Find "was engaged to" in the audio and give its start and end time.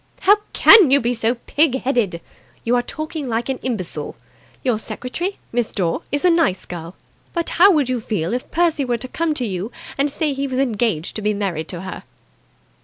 10.47-11.21